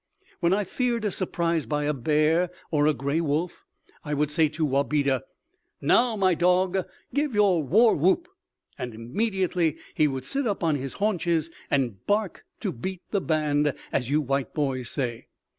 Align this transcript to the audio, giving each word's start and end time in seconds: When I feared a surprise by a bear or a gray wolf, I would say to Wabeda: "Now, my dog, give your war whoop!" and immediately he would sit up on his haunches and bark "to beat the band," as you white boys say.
When 0.39 0.51
I 0.51 0.63
feared 0.63 1.05
a 1.05 1.11
surprise 1.11 1.67
by 1.67 1.83
a 1.83 1.93
bear 1.93 2.49
or 2.71 2.87
a 2.87 2.93
gray 2.95 3.21
wolf, 3.21 3.63
I 4.03 4.15
would 4.15 4.31
say 4.31 4.49
to 4.49 4.65
Wabeda: 4.65 5.21
"Now, 5.79 6.15
my 6.15 6.33
dog, 6.33 6.87
give 7.13 7.35
your 7.35 7.61
war 7.61 7.93
whoop!" 7.93 8.27
and 8.79 8.95
immediately 8.95 9.77
he 9.93 10.07
would 10.07 10.23
sit 10.25 10.47
up 10.47 10.63
on 10.63 10.73
his 10.75 10.93
haunches 10.93 11.51
and 11.69 12.03
bark 12.07 12.45
"to 12.61 12.71
beat 12.71 13.03
the 13.11 13.21
band," 13.21 13.75
as 13.91 14.09
you 14.09 14.21
white 14.21 14.55
boys 14.55 14.89
say. 14.89 15.27